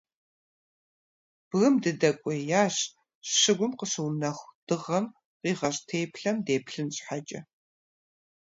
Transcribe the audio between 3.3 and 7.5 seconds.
щыгум къыщыунэху дыгъэм къигъэщӏ теплъэм деплъын щхьэкӏэ.